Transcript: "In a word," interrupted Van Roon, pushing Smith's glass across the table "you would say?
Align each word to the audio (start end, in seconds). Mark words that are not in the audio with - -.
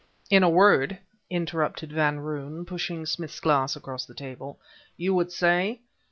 "In 0.31 0.41
a 0.41 0.49
word," 0.49 0.97
interrupted 1.29 1.91
Van 1.91 2.19
Roon, 2.21 2.65
pushing 2.65 3.05
Smith's 3.05 3.39
glass 3.39 3.75
across 3.75 4.03
the 4.07 4.15
table 4.15 4.57
"you 4.97 5.13
would 5.13 5.31
say? 5.31 5.79